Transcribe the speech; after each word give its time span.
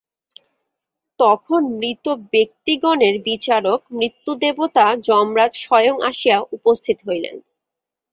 তখন 1.19 1.61
মৃত 1.79 2.05
ব্যক্তিগণের 2.31 3.15
বিচারক 3.23 3.79
মৃত্যুদেবতা 3.91 4.85
যমরাজ 5.07 5.51
স্বয়ং 5.57 5.95
আসিয়া 6.09 6.37
উপস্থিত 6.51 6.97
হইলেন। 7.07 7.35